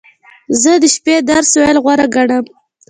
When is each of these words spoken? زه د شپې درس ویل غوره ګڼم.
زه 0.61 0.71
د 0.81 0.85
شپې 0.95 1.15
درس 1.29 1.49
ویل 1.59 1.77
غوره 1.83 2.05
ګڼم. 2.15 2.45